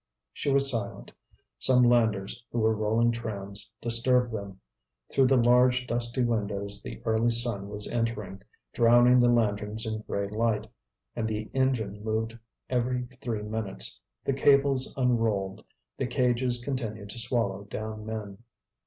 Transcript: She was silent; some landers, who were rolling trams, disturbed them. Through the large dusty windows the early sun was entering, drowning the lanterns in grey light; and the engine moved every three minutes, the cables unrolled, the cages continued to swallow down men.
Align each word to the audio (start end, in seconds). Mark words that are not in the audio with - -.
She 0.33 0.49
was 0.51 0.67
silent; 0.71 1.11
some 1.59 1.83
landers, 1.83 2.43
who 2.51 2.57
were 2.57 2.73
rolling 2.73 3.11
trams, 3.11 3.69
disturbed 3.83 4.31
them. 4.31 4.59
Through 5.13 5.27
the 5.27 5.37
large 5.37 5.85
dusty 5.85 6.23
windows 6.23 6.81
the 6.81 6.99
early 7.05 7.29
sun 7.29 7.69
was 7.69 7.87
entering, 7.87 8.41
drowning 8.73 9.19
the 9.19 9.29
lanterns 9.29 9.85
in 9.85 9.99
grey 10.01 10.27
light; 10.27 10.65
and 11.15 11.27
the 11.27 11.51
engine 11.53 12.03
moved 12.03 12.35
every 12.67 13.03
three 13.21 13.43
minutes, 13.43 14.01
the 14.25 14.33
cables 14.33 14.91
unrolled, 14.97 15.63
the 15.99 16.07
cages 16.07 16.63
continued 16.65 17.11
to 17.11 17.19
swallow 17.19 17.65
down 17.65 18.03
men. 18.03 18.39